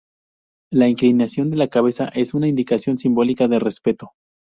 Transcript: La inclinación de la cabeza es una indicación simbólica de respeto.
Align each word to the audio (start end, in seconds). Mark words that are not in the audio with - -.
La 0.71 0.87
inclinación 0.87 1.51
de 1.51 1.57
la 1.57 1.67
cabeza 1.67 2.05
es 2.15 2.33
una 2.33 2.47
indicación 2.47 2.97
simbólica 2.97 3.47
de 3.47 3.59
respeto. 3.59 4.13